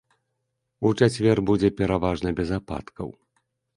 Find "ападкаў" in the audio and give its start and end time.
2.59-3.09